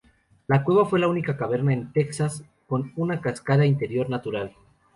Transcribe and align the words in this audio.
La 0.47 0.63
cueva 0.63 0.85
fue 0.87 0.97
la 0.97 1.07
única 1.07 1.37
caverna 1.37 1.73
en 1.73 1.93
Texas, 1.93 2.43
con 2.67 2.91
una 2.95 3.21
cascada 3.21 3.67
interior 3.67 4.09
natural. 4.09 4.51